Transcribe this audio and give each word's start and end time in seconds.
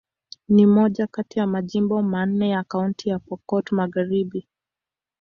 Ni 0.49 0.65
moja 0.65 1.07
kati 1.07 1.39
ya 1.39 1.47
majimbo 1.47 2.01
manne 2.01 2.49
ya 2.49 2.63
Kaunti 2.63 3.09
ya 3.09 3.19
Pokot 3.19 3.71
Magharibi. 3.71 4.47